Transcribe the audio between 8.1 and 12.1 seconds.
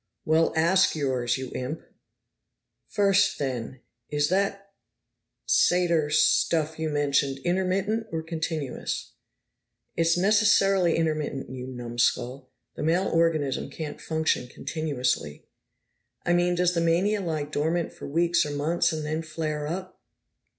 or continuous?" "It's necessarily intermittent, you numb